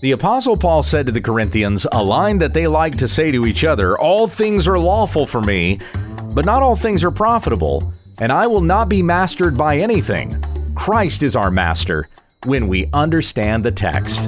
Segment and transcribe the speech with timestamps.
[0.00, 3.46] The Apostle Paul said to the Corinthians a line that they like to say to
[3.46, 5.80] each other All things are lawful for me,
[6.34, 10.42] but not all things are profitable, and I will not be mastered by anything.
[10.74, 12.08] Christ is our master
[12.44, 14.20] when we understand the text.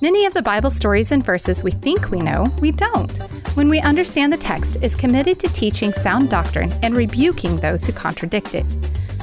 [0.00, 3.18] Many of the Bible stories and verses we think we know, we don't.
[3.56, 7.92] When we understand the text is committed to teaching sound doctrine and rebuking those who
[7.92, 8.66] contradict it.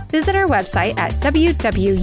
[0.09, 2.01] Visit our website at wwutt.com.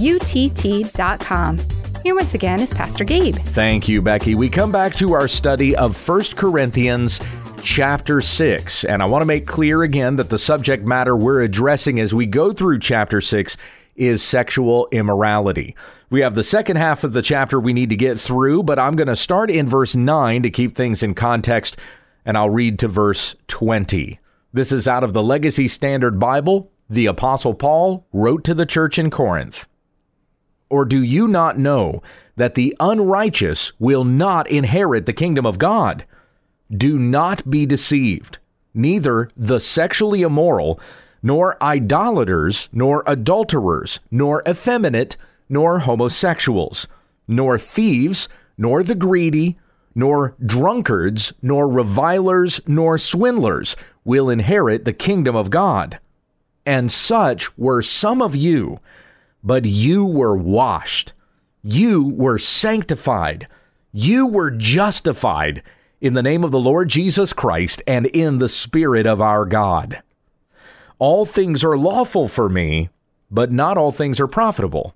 [2.03, 3.35] Here once again is Pastor Gabe.
[3.35, 4.35] Thank you, Becky.
[4.35, 7.19] We come back to our study of 1 Corinthians
[7.63, 8.85] chapter 6.
[8.85, 12.25] And I want to make clear again that the subject matter we're addressing as we
[12.27, 13.57] go through chapter 6
[13.97, 15.75] is sexual immorality.
[16.09, 18.95] We have the second half of the chapter we need to get through, but I'm
[18.95, 21.77] going to start in verse 9 to keep things in context,
[22.25, 24.19] and I'll read to verse 20.
[24.53, 26.71] This is out of the Legacy Standard Bible.
[26.89, 29.67] The Apostle Paul wrote to the church in Corinth.
[30.69, 32.01] Or do you not know
[32.35, 36.05] that the unrighteous will not inherit the kingdom of God?
[36.69, 38.39] Do not be deceived.
[38.73, 40.79] Neither the sexually immoral,
[41.21, 45.17] nor idolaters, nor adulterers, nor effeminate,
[45.49, 46.87] nor homosexuals,
[47.27, 49.57] nor thieves, nor the greedy,
[49.93, 55.99] nor drunkards, nor revilers, nor swindlers will inherit the kingdom of God.
[56.65, 58.79] And such were some of you,
[59.43, 61.13] but you were washed,
[61.63, 63.47] you were sanctified,
[63.91, 65.63] you were justified
[65.99, 70.01] in the name of the Lord Jesus Christ and in the Spirit of our God.
[70.99, 72.89] All things are lawful for me,
[73.29, 74.93] but not all things are profitable.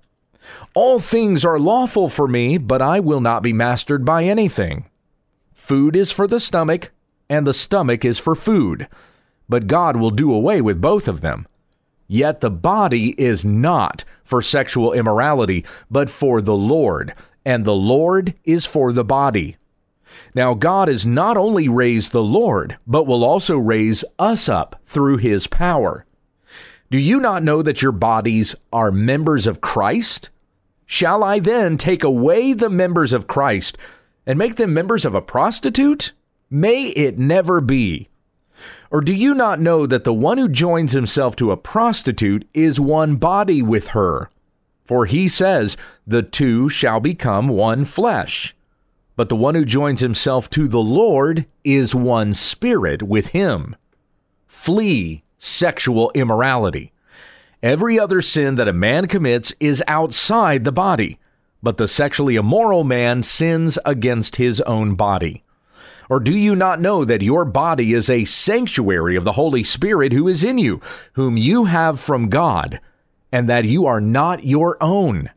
[0.74, 4.88] All things are lawful for me, but I will not be mastered by anything.
[5.54, 6.92] Food is for the stomach,
[7.28, 8.88] and the stomach is for food,
[9.48, 11.46] but God will do away with both of them.
[12.08, 17.14] Yet the body is not for sexual immorality, but for the Lord,
[17.44, 19.56] and the Lord is for the body.
[20.34, 25.18] Now, God has not only raised the Lord, but will also raise us up through
[25.18, 26.06] his power.
[26.90, 30.30] Do you not know that your bodies are members of Christ?
[30.86, 33.76] Shall I then take away the members of Christ
[34.24, 36.12] and make them members of a prostitute?
[36.48, 38.08] May it never be.
[38.90, 42.80] Or do you not know that the one who joins himself to a prostitute is
[42.80, 44.30] one body with her?
[44.84, 45.76] For he says,
[46.06, 48.54] The two shall become one flesh.
[49.16, 53.74] But the one who joins himself to the Lord is one spirit with him.
[54.46, 56.92] Flee sexual immorality.
[57.66, 61.18] Every other sin that a man commits is outside the body,
[61.60, 65.42] but the sexually immoral man sins against his own body.
[66.08, 70.12] Or do you not know that your body is a sanctuary of the Holy Spirit
[70.12, 70.80] who is in you,
[71.14, 72.80] whom you have from God,
[73.32, 75.30] and that you are not your own?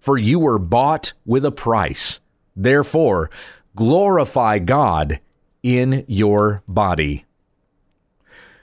[0.00, 2.20] For you were bought with a price.
[2.56, 3.28] Therefore,
[3.76, 5.20] glorify God
[5.62, 7.26] in your body.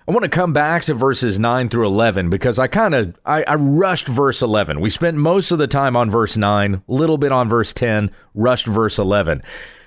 [0.08, 3.44] I want to come back to verses 9 through 11 because I kind of I,
[3.48, 4.80] I, rushed verse 11.
[4.80, 8.12] We spent most of the time on verse 9, a little bit on verse 10,
[8.36, 9.42] rushed verse 11.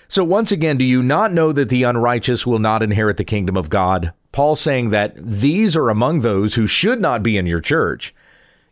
[0.08, 3.56] So once again, do you not know that the unrighteous will not inherit the kingdom
[3.56, 4.12] of God?
[4.32, 8.12] Paul saying that these are among those who should not be in your church.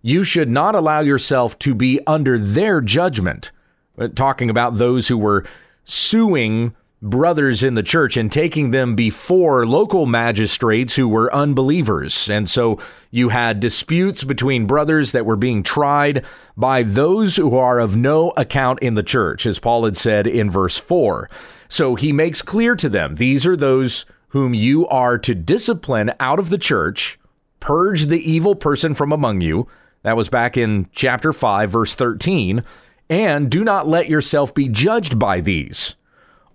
[0.03, 3.53] You should not allow yourself to be under their judgment.
[3.97, 5.45] Uh, talking about those who were
[5.85, 12.31] suing brothers in the church and taking them before local magistrates who were unbelievers.
[12.31, 12.79] And so
[13.11, 16.25] you had disputes between brothers that were being tried
[16.57, 20.51] by those who are of no account in the church, as Paul had said in
[20.51, 21.29] verse 4.
[21.69, 26.39] So he makes clear to them these are those whom you are to discipline out
[26.39, 27.19] of the church,
[27.61, 29.69] purge the evil person from among you.
[30.03, 32.65] That was back in chapter 5, verse 13.
[33.09, 35.95] And do not let yourself be judged by these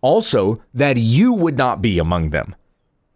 [0.01, 2.55] also that you would not be among them.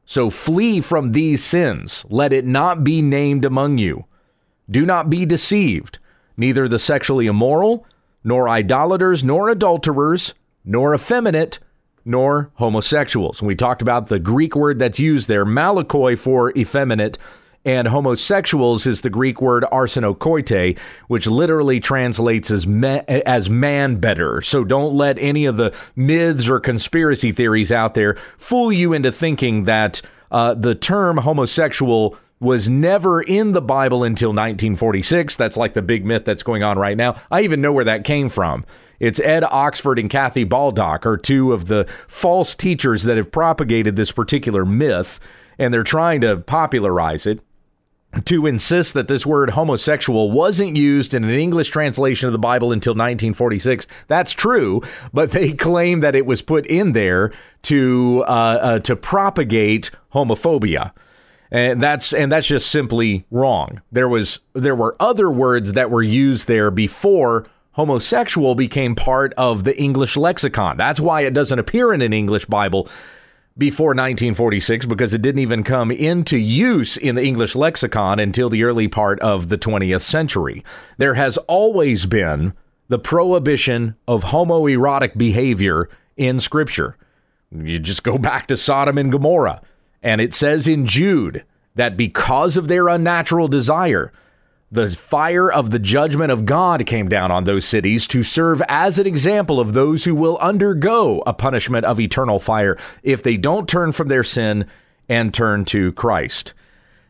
[0.06, 4.05] So flee from these sins, let it not be named among you.
[4.70, 5.99] Do not be deceived,
[6.37, 7.85] neither the sexually immoral,
[8.23, 10.34] nor idolaters, nor adulterers,
[10.64, 11.59] nor effeminate,
[12.03, 13.41] nor homosexuals.
[13.41, 17.17] And we talked about the Greek word that's used there, malakoi for effeminate,
[17.66, 20.78] and homosexuals is the Greek word arsenokoitai,
[21.08, 24.41] which literally translates as me- as man better.
[24.41, 29.12] So don't let any of the myths or conspiracy theories out there fool you into
[29.12, 30.02] thinking that
[30.32, 35.35] uh, the term homosexual was never in the Bible until 1946.
[35.35, 37.16] That's like the big myth that's going on right now.
[37.32, 38.64] I even know where that came from.
[39.00, 43.96] It's Ed Oxford and Kathy Baldock are two of the false teachers that have propagated
[43.96, 45.20] this particular myth
[45.58, 47.41] and they're trying to popularize it
[48.23, 52.72] to insist that this word homosexual wasn't used in an English translation of the Bible
[52.72, 53.88] until 1946.
[54.08, 54.82] That's true,
[55.14, 57.32] but they claim that it was put in there
[57.64, 60.91] to uh, uh, to propagate homophobia.
[61.52, 63.82] And that's and that's just simply wrong.
[63.91, 69.64] There was there were other words that were used there before homosexual became part of
[69.66, 70.78] the English lexicon.
[70.78, 72.88] That's why it doesn't appear in an English Bible
[73.57, 78.63] before 1946 because it didn't even come into use in the English lexicon until the
[78.63, 80.63] early part of the 20th century.
[80.97, 82.53] There has always been
[82.90, 86.97] the prohibition of homoerotic behavior in Scripture.
[87.52, 89.61] You just go back to Sodom and Gomorrah,
[90.03, 94.11] and it says in Jude that because of their unnatural desire,
[94.76, 99.00] the fire of the judgment of God came down on those cities to serve as
[99.00, 103.68] an example of those who will undergo a punishment of eternal fire if they don't
[103.68, 104.68] turn from their sin
[105.10, 106.54] and turn to Christ.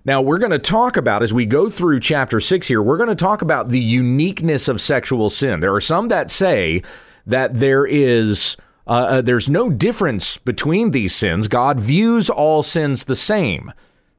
[0.06, 3.10] Now, we're going to talk about, as we go through chapter six here, we're going
[3.10, 5.60] to talk about the uniqueness of sexual sin.
[5.60, 6.84] There are some that say
[7.26, 8.56] that there is.
[8.88, 11.48] Uh, uh, there's no difference between these sins.
[11.48, 13.74] God views all sins the same.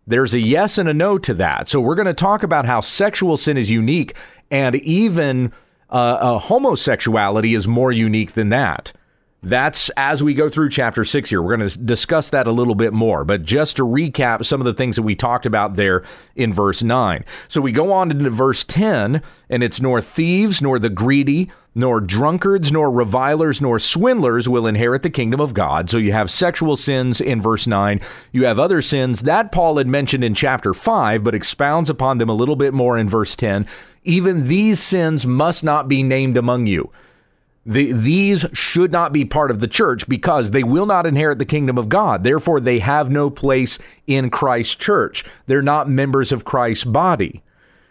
[0.06, 1.68] There's a yes and a no to that.
[1.68, 4.16] So we're going to talk about how sexual sin is unique
[4.50, 5.52] and even
[5.90, 8.92] uh, uh, homosexuality is more unique than that.
[9.42, 11.42] That's as we go through chapter six here.
[11.42, 13.24] We're going to discuss that a little bit more.
[13.24, 16.02] But just to recap some of the things that we talked about there
[16.34, 17.24] in verse 9.
[17.46, 22.00] So we go on into verse 10, and it's nor thieves, nor the greedy, nor
[22.00, 25.90] drunkards, nor revilers, nor swindlers will inherit the kingdom of God.
[25.90, 28.00] So you have sexual sins in verse 9.
[28.32, 32.30] You have other sins that Paul had mentioned in chapter 5, but expounds upon them
[32.30, 33.66] a little bit more in verse 10.
[34.04, 36.90] Even these sins must not be named among you.
[37.66, 41.44] The, these should not be part of the church because they will not inherit the
[41.44, 42.22] kingdom of God.
[42.22, 45.26] Therefore, they have no place in Christ's church.
[45.44, 47.42] They're not members of Christ's body.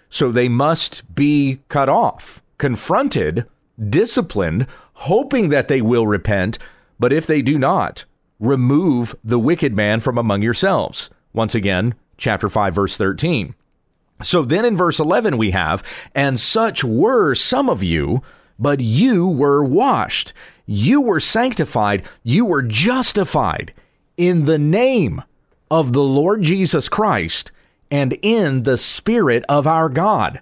[0.10, 3.46] So they must be cut off, confronted,
[3.80, 6.58] disciplined, hoping that they will repent.
[7.00, 8.06] But if they do not,
[8.40, 11.10] remove the wicked man from among yourselves.
[11.34, 13.56] Once again, chapter 5, verse 13.
[14.22, 15.84] So then in verse 11, we have,
[16.14, 18.22] and such were some of you
[18.58, 20.34] but you were washed,
[20.66, 23.74] you were sanctified, you were justified
[24.18, 25.22] in the name
[25.70, 27.52] of the Lord Jesus Christ
[27.92, 30.42] and in the Spirit of our God.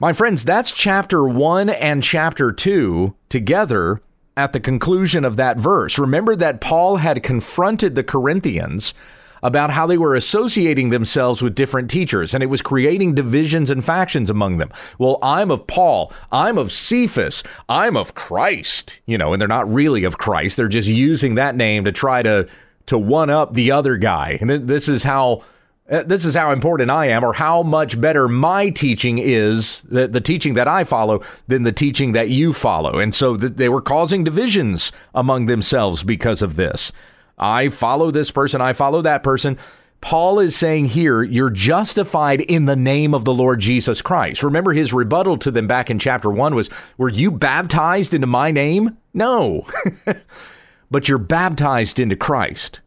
[0.00, 4.00] My friends, that's chapter 1 and chapter 2 together
[4.34, 5.98] at the conclusion of that verse.
[5.98, 8.94] Remember that Paul had confronted the Corinthians
[9.42, 13.84] about how they were associating themselves with different teachers and it was creating divisions and
[13.84, 14.70] factions among them.
[14.98, 19.70] Well, I'm of Paul, I'm of Cephas, I'm of Christ, you know, and they're not
[19.70, 20.56] really of Christ.
[20.56, 22.48] They're just using that name to try to
[22.86, 24.38] to one up the other guy.
[24.40, 25.42] And this is how
[25.90, 30.06] Uh, this is how important I am, or how much better my teaching is, the,
[30.06, 32.98] the teaching that I follow, than the teaching that you follow.
[32.98, 36.92] And so th- they were causing divisions among themselves because of this.
[37.38, 39.58] I follow this person, I follow that person.
[40.00, 44.42] Paul is saying here, you're justified in the name of the Lord Jesus Christ.
[44.42, 48.50] Remember his rebuttal to them back in chapter one was, Were you baptized into my
[48.50, 48.96] name?
[49.12, 49.66] No.
[50.90, 52.80] but you're baptized into Christ.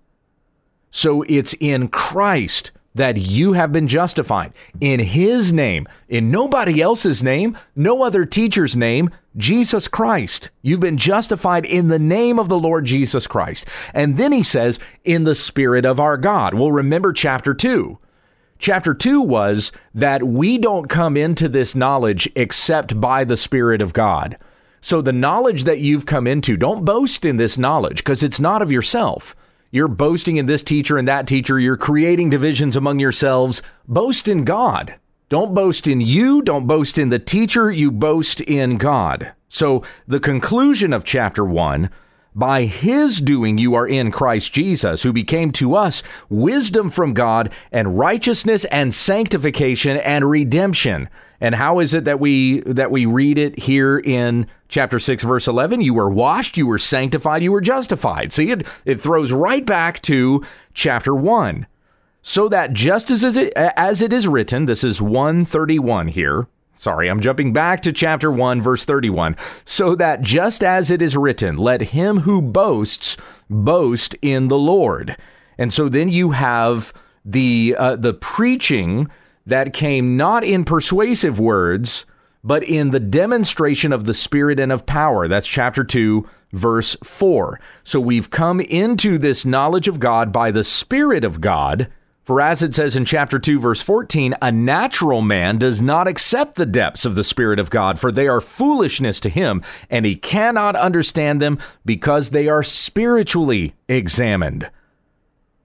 [0.90, 7.24] So it's in Christ that you have been justified in his name, in nobody else's
[7.24, 10.52] name, no other teacher's name, Jesus Christ.
[10.62, 13.66] You've been justified in the name of the Lord Jesus Christ.
[13.94, 16.54] And then he says, in the spirit of our God.
[16.54, 17.98] Well, remember chapter 2.
[18.60, 23.92] Chapter 2 was that we don't come into this knowledge except by the Spirit of
[23.92, 24.38] God.
[24.80, 28.62] So the knowledge that you've come into, don't boast in this knowledge because it's not
[28.62, 29.36] of yourself.
[29.74, 31.60] You're boasting in this teacher and that teacher.
[31.60, 33.64] You're creating divisions among yourselves.
[33.88, 34.98] Boast in God.
[35.30, 36.44] Don't boast in you.
[36.44, 37.72] Don't boast in the teacher.
[37.72, 39.34] You boast in God.
[39.50, 41.90] So, the conclusion of chapter one
[42.36, 47.52] by his doing, you are in Christ Jesus, who became to us wisdom from God
[47.72, 51.10] and righteousness and sanctification and redemption.
[51.40, 55.48] And how is it that we that we read it here in chapter 6 verse
[55.48, 55.82] 11?
[55.82, 58.32] You were washed, you were sanctified, you were justified.
[58.32, 61.68] See it it throws right back to chapter 1.
[62.22, 66.48] So that just as it, as it is written, this is 131 here.
[66.76, 69.36] Sorry, I'm jumping back to chapter 1 verse 31.
[69.66, 73.18] So that just as it is written, let him who boasts
[73.50, 75.16] boast in the Lord.
[75.58, 79.08] And so then you have the uh, the preaching
[79.46, 82.06] that came not in persuasive words,
[82.44, 85.28] but in the demonstration of the Spirit and of power.
[85.28, 87.60] That's chapter 2, verse 4.
[87.84, 91.90] So we've come into this knowledge of God by the Spirit of God,
[92.24, 96.56] For as it says in chapter 2, verse 14, a natural man does not accept
[96.56, 100.16] the depths of the Spirit of God, for they are foolishness to him, and he
[100.16, 104.72] cannot understand them because they are spiritually examined.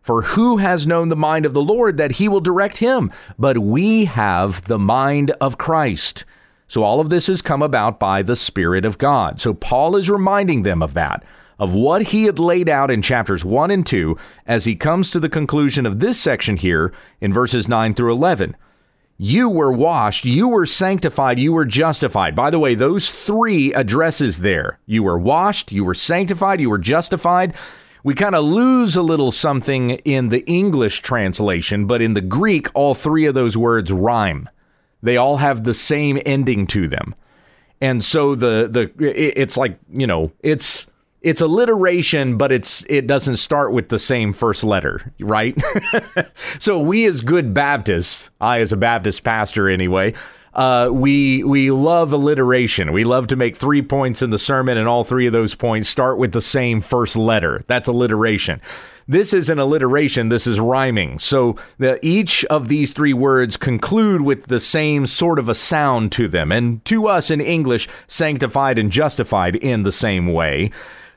[0.03, 3.13] For who has known the mind of the Lord that he will direct him?
[3.39, 6.25] But we have the mind of Christ.
[6.67, 9.39] So all of this has come about by the Spirit of God.
[9.39, 11.25] So Paul is reminding them of that
[11.59, 15.21] of what he had laid out in chapters 1 and 2 as he comes to
[15.21, 18.57] the conclusion of this section here in verses 9 through 11.
[19.21, 22.37] You were washed, you were sanctified, you were justified.
[22.37, 26.79] By the way, those three addresses there you were washed, you were sanctified, you were
[26.79, 27.55] justified.
[28.05, 32.69] We kind of lose a little something in the English translation, but in the Greek,
[32.75, 34.49] all three of those words rhyme.
[35.03, 37.15] They all have the same ending to them.
[37.81, 40.87] And so the the it's like, you know, it's
[41.21, 45.57] it's alliteration, but it's it doesn't start with the same first letter, right?
[46.59, 50.15] so we as good Baptists, I as a Baptist pastor anyway,
[50.55, 52.93] uh, we we love alliteration.
[52.93, 55.89] We love to make three points in the sermon, and all three of those points
[55.89, 57.65] start with the same first letter.
[57.67, 58.61] That's alliteration.
[59.07, 60.29] This is an alliteration.
[60.29, 61.19] This is rhyming.
[61.19, 66.13] So the, each of these three words conclude with the same sort of a sound
[66.13, 70.71] to them, and to us in English, sanctified and justified in the same way.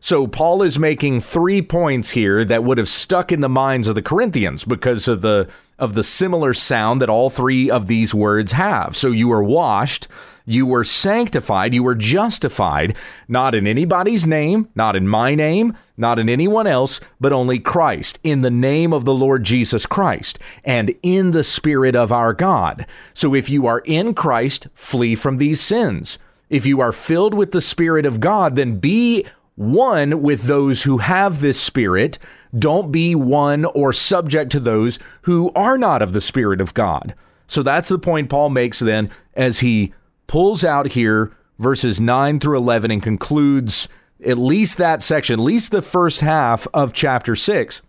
[0.03, 3.93] So Paul is making three points here that would have stuck in the minds of
[3.93, 8.51] the Corinthians because of the of the similar sound that all three of these words
[8.51, 8.95] have.
[8.95, 10.07] So you were washed,
[10.45, 12.95] you were sanctified, you were justified,
[13.27, 18.19] not in anybody's name, not in my name, not in anyone else, but only Christ,
[18.23, 22.85] in the name of the Lord Jesus Christ, and in the Spirit of our God.
[23.13, 26.19] So if you are in Christ, flee from these sins.
[26.49, 29.25] If you are filled with the Spirit of God, then be
[29.61, 32.17] one with those who have this spirit.
[32.57, 37.15] Don't be one or subject to those who are not of the spirit of God.
[37.47, 39.93] So that's the point Paul makes then as he
[40.27, 43.87] pulls out here verses 9 through 11 and concludes
[44.25, 47.81] at least that section, at least the first half of chapter 6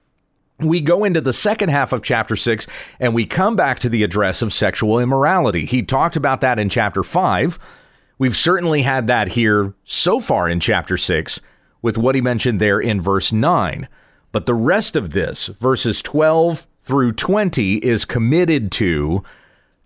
[0.59, 2.67] we go into the second half of chapter 6
[3.01, 5.65] and we come back to the address of sexual immorality.
[5.65, 7.59] He talked about that in chapter 5.
[8.19, 11.41] We've certainly had that here so far in chapter 6
[11.83, 13.89] with what he mentioned there in verse 9.
[14.31, 19.23] But the rest of this, verses 12 through 20, is committed to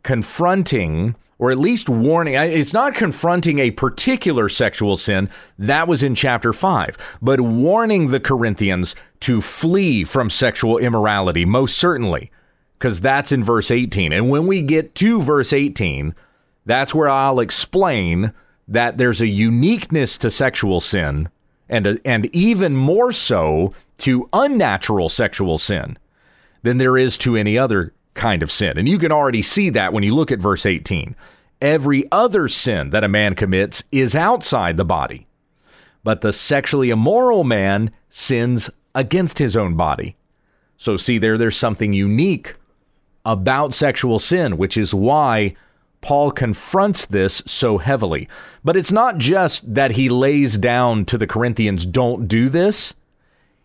[0.02, 2.34] confronting or at least warning.
[2.34, 8.20] It's not confronting a particular sexual sin, that was in chapter 5, but warning the
[8.20, 12.30] Corinthians to flee from sexual immorality, most certainly,
[12.78, 14.12] because that's in verse 18.
[14.12, 16.14] And when we get to verse 18,
[16.64, 18.32] that's where I'll explain
[18.66, 21.28] that there's a uniqueness to sexual sin
[21.68, 25.98] and, and even more so to unnatural sexual sin
[26.62, 28.76] than there is to any other kind of sin.
[28.78, 31.14] And you can already see that when you look at verse 18.
[31.60, 35.26] Every other sin that a man commits is outside the body,
[36.04, 40.16] but the sexually immoral man sins against his own body.
[40.76, 42.56] So, see there, there's something unique
[43.24, 45.56] about sexual sin, which is why
[46.06, 48.28] Paul confronts this so heavily.
[48.62, 52.94] But it's not just that he lays down to the Corinthians, don't do this.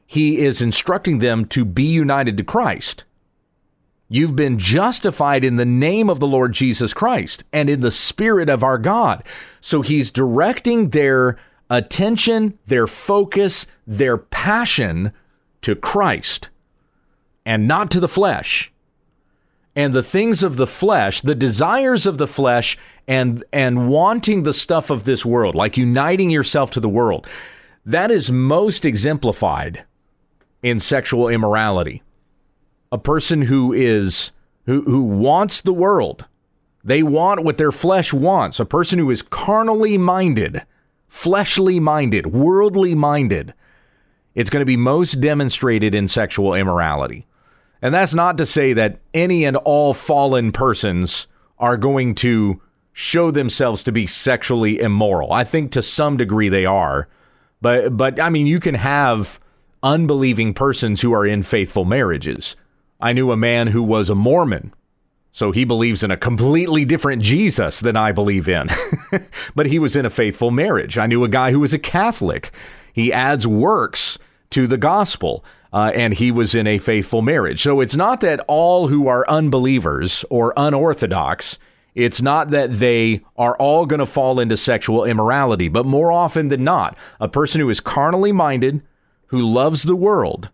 [0.07, 3.03] He is instructing them to be united to Christ.
[4.09, 8.49] You've been justified in the name of the Lord Jesus Christ and in the Spirit
[8.49, 9.23] of our God.
[9.61, 11.37] So he's directing their
[11.69, 15.13] attention, their focus, their passion
[15.61, 16.49] to Christ
[17.45, 18.71] and not to the flesh
[19.75, 24.53] and the things of the flesh, the desires of the flesh and and wanting the
[24.53, 27.27] stuff of this world, like uniting yourself to the world.
[27.85, 29.85] That is most exemplified
[30.61, 32.03] in sexual immorality.
[32.91, 34.33] A person who is
[34.65, 36.25] who who wants the world.
[36.83, 38.59] They want what their flesh wants.
[38.59, 40.63] A person who is carnally minded,
[41.07, 43.53] fleshly minded, worldly minded.
[44.33, 47.27] It's going to be most demonstrated in sexual immorality.
[47.81, 52.61] And that's not to say that any and all fallen persons are going to
[52.93, 55.31] show themselves to be sexually immoral.
[55.33, 57.07] I think to some degree they are.
[57.61, 59.39] But but I mean you can have
[59.83, 62.55] unbelieving persons who are in faithful marriages.
[62.99, 64.73] I knew a man who was a Mormon.
[65.31, 68.67] So he believes in a completely different Jesus than I believe in.
[69.55, 70.97] but he was in a faithful marriage.
[70.97, 72.51] I knew a guy who was a Catholic.
[72.91, 74.19] He adds works
[74.49, 77.61] to the gospel uh, and he was in a faithful marriage.
[77.61, 81.57] So it's not that all who are unbelievers or unorthodox,
[81.95, 86.47] it's not that they are all going to fall into sexual immorality, but more often
[86.47, 88.81] than not, a person who is carnally minded,
[89.27, 90.49] who loves the world,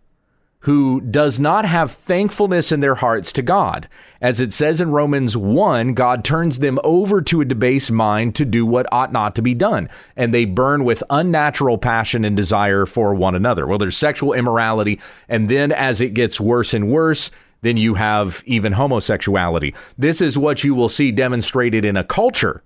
[0.60, 3.88] who does not have thankfulness in their hearts to God.
[4.20, 8.44] As it says in Romans 1, God turns them over to a debased mind to
[8.44, 12.86] do what ought not to be done, and they burn with unnatural passion and desire
[12.86, 13.66] for one another.
[13.66, 18.42] Well, there's sexual immorality, and then as it gets worse and worse, then you have
[18.44, 19.74] even homosexuality.
[19.96, 22.62] This is what you will see demonstrated in a culture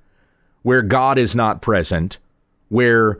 [0.63, 2.19] where God is not present,
[2.69, 3.19] where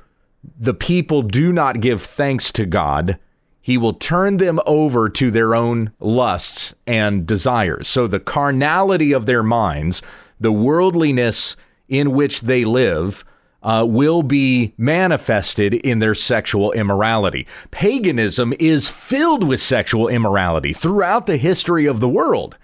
[0.59, 3.19] the people do not give thanks to God
[3.63, 7.89] he will turn them over to their own lusts and desires.
[7.89, 10.03] So the carnality of their minds,
[10.41, 11.57] the worldliness
[11.89, 13.25] in which they live,
[13.63, 17.47] uh, will be manifested in their sexual immorality.
[17.71, 22.59] Paganism is filled with sexual immorality throughout the history of the world.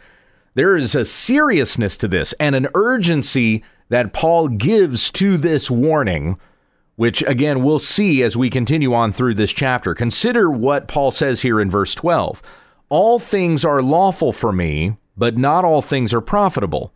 [0.54, 6.36] There is a seriousness to this and an urgency that Paul gives to this warning
[6.98, 9.94] which again we'll see as we continue on through this chapter.
[9.94, 12.42] Consider what Paul says here in verse 12
[12.88, 16.92] All things are lawful for me, but not all things are profitable.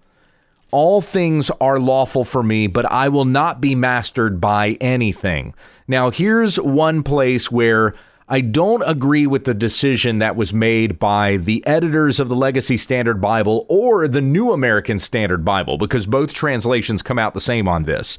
[0.73, 5.55] All things are lawful for me, but I will not be mastered by anything.
[5.87, 7.95] Now, here's one place where
[8.29, 12.77] I don't agree with the decision that was made by the editors of the Legacy
[12.77, 17.69] Standard Bible or the New American Standard Bible, because both translations come out the same
[17.69, 18.19] on this.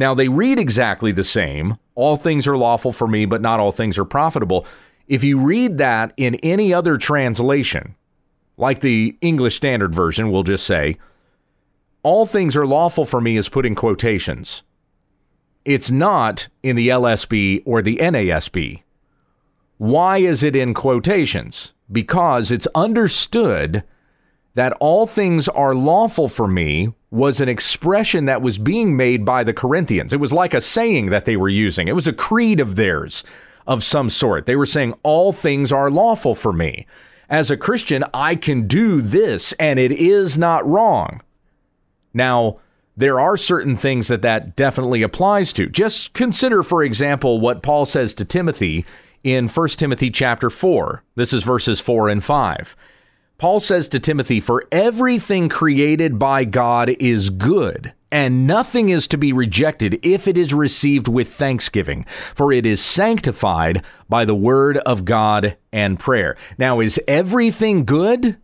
[0.00, 1.76] Now, they read exactly the same.
[1.94, 4.66] All things are lawful for me, but not all things are profitable.
[5.06, 7.96] If you read that in any other translation,
[8.56, 10.96] like the English Standard Version, we'll just say,
[12.02, 14.62] all things are lawful for me is put in quotations.
[15.66, 18.82] It's not in the LSB or the NASB.
[19.76, 21.74] Why is it in quotations?
[21.92, 23.84] Because it's understood
[24.54, 29.44] that all things are lawful for me was an expression that was being made by
[29.44, 30.12] the Corinthians.
[30.12, 33.24] It was like a saying that they were using, it was a creed of theirs
[33.66, 34.46] of some sort.
[34.46, 36.86] They were saying, All things are lawful for me.
[37.28, 41.22] As a Christian, I can do this, and it is not wrong.
[42.12, 42.56] Now,
[42.96, 45.68] there are certain things that that definitely applies to.
[45.68, 48.84] Just consider, for example, what Paul says to Timothy
[49.22, 51.04] in 1 Timothy chapter 4.
[51.14, 52.76] This is verses 4 and 5.
[53.40, 59.16] Paul says to Timothy, For everything created by God is good, and nothing is to
[59.16, 64.76] be rejected if it is received with thanksgiving, for it is sanctified by the word
[64.76, 66.36] of God and prayer.
[66.58, 68.36] Now, is everything good?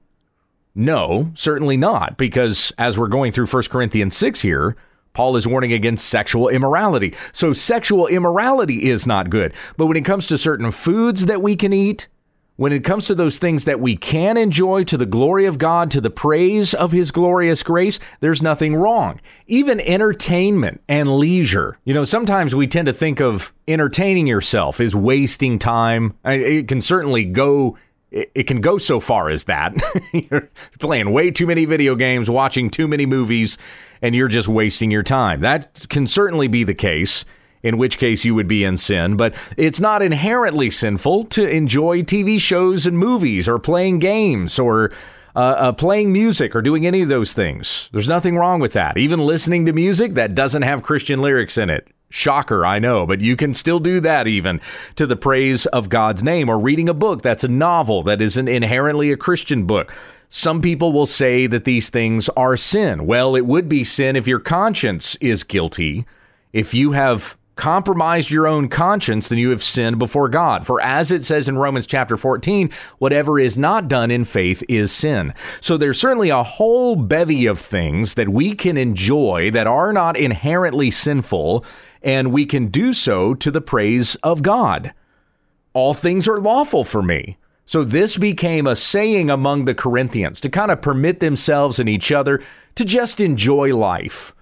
[0.75, 4.77] No, certainly not, because as we're going through 1 Corinthians 6 here,
[5.13, 7.15] Paul is warning against sexual immorality.
[7.33, 9.53] So, sexual immorality is not good.
[9.77, 12.09] But when it comes to certain foods that we can eat,
[12.57, 15.91] when it comes to those things that we can enjoy to the glory of God,
[15.91, 19.21] to the praise of His glorious grace, there's nothing wrong.
[19.47, 21.79] Even entertainment and leisure.
[21.85, 26.15] You know, sometimes we tend to think of entertaining yourself as wasting time.
[26.25, 27.77] It can certainly go.
[28.11, 29.75] It can go so far as that.
[30.13, 33.59] you're playing way too many video games, watching too many movies,
[34.01, 35.41] and you're just wasting your time.
[35.41, 37.27] That can certainly be the case
[37.67, 39.17] in which case you would be in sin.
[39.17, 44.93] But it's not inherently sinful to enjoy TV shows and movies or playing games or
[45.35, 47.91] uh, uh, playing music or doing any of those things.
[47.93, 48.97] There's nothing wrong with that.
[48.97, 51.89] Even listening to music that doesn't have Christian lyrics in it.
[52.09, 54.61] Shocker, I know, but you can still do that even
[54.95, 58.49] to the praise of God's name or reading a book that's a novel that isn't
[58.49, 59.93] inherently a Christian book.
[60.29, 63.07] Some people will say that these things are sin.
[63.07, 66.07] Well, it would be sin if your conscience is guilty.
[66.53, 70.67] If you have compromised your own conscience, then you have sinned before God.
[70.67, 74.93] For as it says in Romans chapter 14, whatever is not done in faith is
[74.93, 75.35] sin.
[75.61, 80.17] So there's certainly a whole bevy of things that we can enjoy that are not
[80.17, 81.65] inherently sinful,
[82.03, 84.93] and we can do so to the praise of God.
[85.73, 87.39] All things are lawful for me.
[87.65, 92.13] So this became a saying among the Corinthians to kind of permit themselves and each
[92.13, 92.41] other
[92.77, 94.36] to just enjoy life.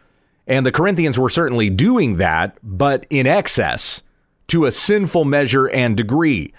[0.47, 4.03] And the Corinthians were certainly doing that, but in excess
[4.49, 6.53] to a sinful measure and degree.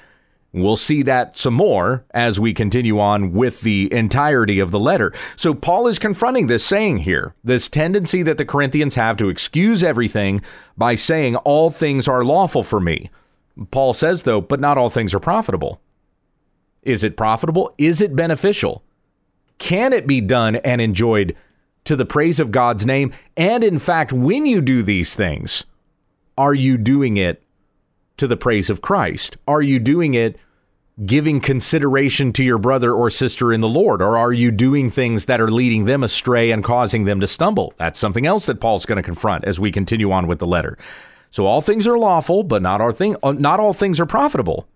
[0.52, 5.12] We'll see that some more as we continue on with the entirety of the letter.
[5.36, 9.84] So, Paul is confronting this saying here, this tendency that the Corinthians have to excuse
[9.84, 10.42] everything
[10.78, 13.10] by saying, All things are lawful for me.
[13.70, 15.82] Paul says, though, but not all things are profitable.
[16.84, 17.74] Is it profitable?
[17.78, 18.82] Is it beneficial?
[19.58, 21.36] Can it be done and enjoyed
[21.86, 23.14] to the praise of God's name.
[23.38, 25.66] And in fact, when you do these things,
[26.38, 27.42] are you doing it
[28.18, 29.38] to the praise of Christ?
[29.48, 30.38] Are you doing it
[31.06, 34.02] giving consideration to your brother or sister in the Lord?
[34.02, 37.74] Or are you doing things that are leading them astray and causing them to stumble?
[37.78, 40.78] That's something else that Paul's going to confront as we continue on with the letter.
[41.32, 44.70] So all things are lawful, but not all, thing, uh, not all things are profitable.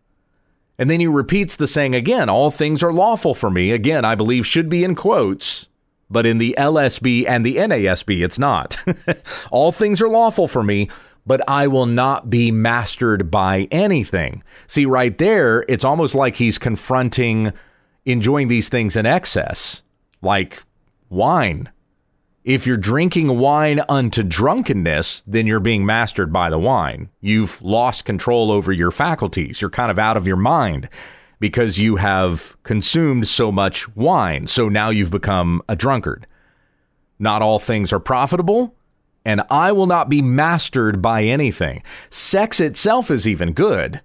[0.78, 3.72] And then he repeats the saying again all things are lawful for me.
[3.72, 5.68] Again, I believe should be in quotes,
[6.10, 8.78] but in the LSB and the NASB, it's not.
[9.52, 10.89] all things are lawful for me,
[11.26, 14.43] but I will not be mastered by anything.
[14.67, 17.54] See, right there, it's almost like he's confronting
[18.06, 19.84] enjoying these things in excess,
[20.22, 20.63] like
[21.10, 21.69] wine.
[22.43, 27.10] If you're drinking wine unto drunkenness, then you're being mastered by the wine.
[27.22, 29.62] You've lost control over your faculties.
[29.62, 30.89] You're kind of out of your mind
[31.39, 34.47] because you have consumed so much wine.
[34.47, 36.28] So now you've become a drunkard.
[37.17, 38.75] Not all things are profitable,
[39.25, 41.84] and I will not be mastered by anything.
[42.10, 44.02] Sex itself is even good,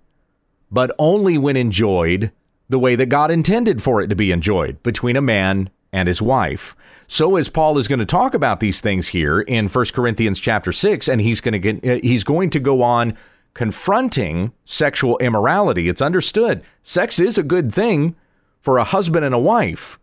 [0.70, 2.32] but only when enjoyed
[2.68, 6.20] the way that God intended for it to be enjoyed between a man and his
[6.20, 6.74] wife.
[7.06, 10.72] So as Paul is going to talk about these things here in 1 Corinthians chapter
[10.72, 13.16] 6 and he's going to get uh, he's going to go on
[13.54, 15.88] confronting sexual immorality.
[15.88, 18.16] It's understood sex is a good thing
[18.60, 19.98] for a husband and a wife.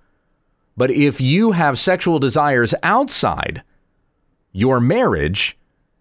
[0.77, 3.63] But if you have sexual desires outside
[4.53, 5.57] your marriage,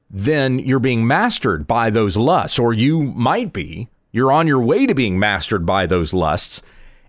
[0.09, 3.89] then you're being mastered by those lusts, or you might be.
[4.13, 6.63] You're on your way to being mastered by those lusts,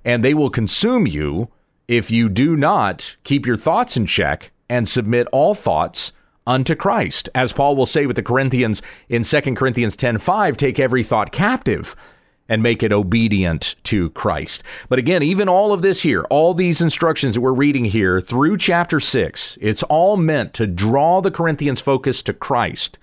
[0.05, 1.49] and they will consume you
[1.87, 6.13] if you do not keep your thoughts in check and submit all thoughts
[6.45, 7.29] unto Christ.
[7.35, 11.95] As Paul will say with the Corinthians in 2 Corinthians 10:5, take every thought captive
[12.49, 14.63] and make it obedient to Christ.
[14.89, 18.57] But again, even all of this here, all these instructions that we're reading here through
[18.57, 22.99] chapter 6, it's all meant to draw the Corinthians focus to Christ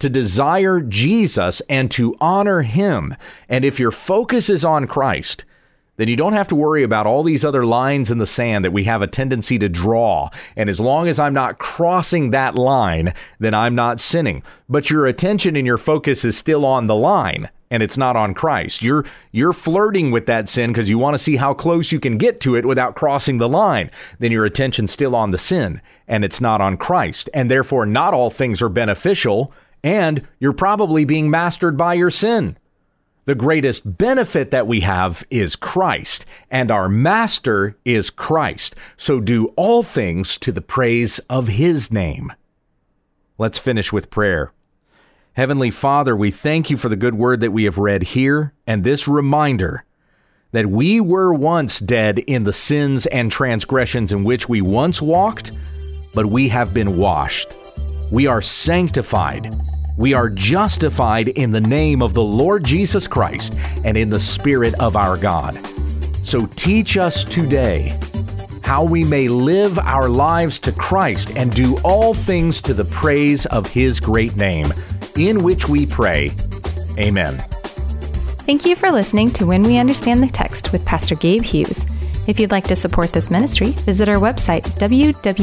[0.00, 3.14] to desire Jesus and to honor him.
[3.48, 5.44] And if your focus is on Christ,
[6.00, 8.72] then you don't have to worry about all these other lines in the sand that
[8.72, 10.30] we have a tendency to draw.
[10.56, 14.42] And as long as I'm not crossing that line, then I'm not sinning.
[14.68, 18.34] But your attention and your focus is still on the line and it's not on
[18.34, 18.82] Christ.
[18.82, 22.18] You're you're flirting with that sin because you want to see how close you can
[22.18, 23.90] get to it without crossing the line.
[24.18, 27.30] Then your attention's still on the sin and it's not on Christ.
[27.32, 29.52] And therefore not all things are beneficial
[29.84, 32.56] and you're probably being mastered by your sin.
[33.26, 38.74] The greatest benefit that we have is Christ, and our master is Christ.
[38.96, 42.32] So do all things to the praise of his name.
[43.36, 44.52] Let's finish with prayer.
[45.34, 48.82] Heavenly Father, we thank you for the good word that we have read here and
[48.82, 49.84] this reminder
[50.52, 55.52] that we were once dead in the sins and transgressions in which we once walked,
[56.14, 57.54] but we have been washed.
[58.10, 59.54] We are sanctified
[60.00, 64.72] we are justified in the name of the Lord Jesus Christ and in the Spirit
[64.80, 65.60] of our God.
[66.22, 67.98] So teach us today
[68.62, 73.44] how we may live our lives to Christ and do all things to the praise
[73.46, 74.72] of His great name,
[75.16, 76.32] in which we pray.
[76.96, 77.36] Amen.
[78.46, 81.84] Thank you for listening to When We Understand the Text with Pastor Gabe Hughes.
[82.30, 85.40] If you'd like to support this ministry, visit our website, wwutt.com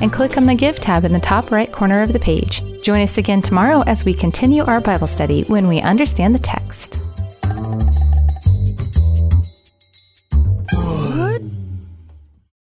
[0.00, 2.64] and click on the Give tab in the top right corner of the page.
[2.82, 6.98] Join us again tomorrow as we continue our Bible study when we understand the text.